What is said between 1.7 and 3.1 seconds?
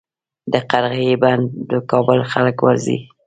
کابل خلک ورځي